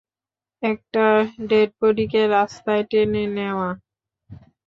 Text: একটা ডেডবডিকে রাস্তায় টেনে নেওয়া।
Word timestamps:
একটা 0.63 1.05
ডেডবডিকে 1.49 2.21
রাস্তায় 2.27 2.83
টেনে 2.89 3.23
নেওয়া। 3.37 3.69